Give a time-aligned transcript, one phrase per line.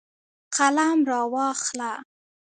[0.57, 1.91] قلم راواخله